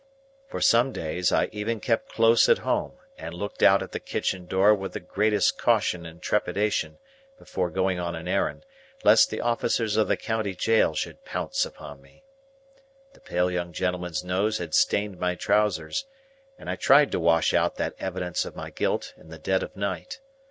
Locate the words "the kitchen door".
3.91-4.73